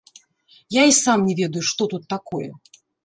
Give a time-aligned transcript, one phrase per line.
[0.75, 2.49] Я і сам не ведаю, што тут такое.